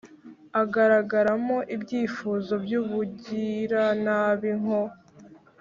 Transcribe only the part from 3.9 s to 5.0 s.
nabi: nko